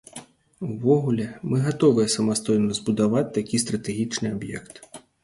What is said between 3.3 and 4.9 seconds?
такі стратэгічны аб'ект.